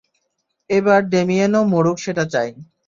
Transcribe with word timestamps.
এবার 0.69 0.99
ডেমিয়েনও 1.11 1.61
মরুক 1.71 1.97
সেটা 2.05 2.23
চাই। 2.33 2.49